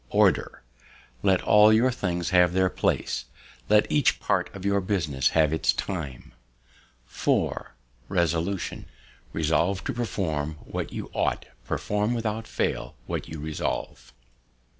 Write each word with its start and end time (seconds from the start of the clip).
Order. 0.09 0.63
Let 1.21 1.43
all 1.43 1.71
your 1.71 1.91
things 1.91 2.31
have 2.31 2.53
their 2.53 2.71
places; 2.71 3.25
let 3.69 3.85
each 3.91 4.19
part 4.19 4.49
of 4.55 4.65
your 4.65 4.81
business 4.81 5.27
have 5.37 5.53
its 5.53 5.73
time. 5.73 6.33
4. 7.05 7.75
Resolution. 8.09 8.87
Resolve 9.31 9.83
to 9.83 9.93
perform 9.93 10.55
what 10.65 10.91
you 10.91 11.11
ought; 11.13 11.45
perform 11.65 12.15
without 12.15 12.47
fail 12.47 12.95
what 13.05 13.29
you 13.29 13.39
resolve. 13.39 14.11